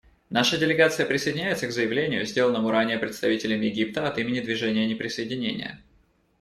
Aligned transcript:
Наша 0.31 0.57
делегация 0.57 1.05
присоединяется 1.05 1.67
к 1.67 1.71
заявлению, 1.71 2.25
сделанному 2.25 2.71
ранее 2.71 2.97
представителем 2.97 3.61
Египта 3.61 4.07
от 4.07 4.17
имени 4.17 4.39
Движения 4.39 4.87
неприсоединения. 4.87 5.79